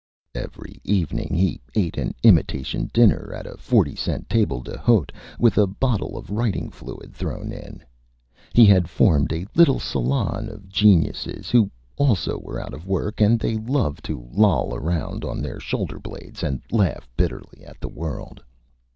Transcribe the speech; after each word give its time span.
Every 0.33 0.81
Evening 0.83 1.35
he 1.35 1.61
ate 1.75 1.95
an 1.95 2.15
Imitation 2.23 2.89
Dinner, 2.91 3.31
at 3.35 3.45
a 3.45 3.55
forty 3.57 3.95
cent 3.95 4.27
Table 4.31 4.59
d'Hôte, 4.63 5.11
with 5.37 5.59
a 5.59 5.67
Bottle 5.67 6.17
of 6.17 6.31
Writing 6.31 6.71
Fluid 6.71 7.13
thrown 7.13 7.51
in. 7.51 7.83
He 8.51 8.65
had 8.65 8.89
formed 8.89 9.31
a 9.31 9.45
little 9.53 9.77
Salon 9.79 10.49
of 10.49 10.67
Geniuses, 10.67 11.51
who 11.51 11.69
also 11.97 12.39
were 12.39 12.59
out 12.59 12.73
of 12.73 12.87
Work, 12.87 13.21
and 13.21 13.39
they 13.39 13.57
loved 13.57 14.03
to 14.05 14.27
Loll 14.31 14.73
around 14.73 15.23
on 15.23 15.39
their 15.39 15.59
Shoulder 15.59 15.99
Blades 15.99 16.41
and 16.41 16.63
Laugh 16.71 17.07
Bitterly 17.15 17.63
at 17.63 17.79
the 17.79 17.87
World. 17.89 18.41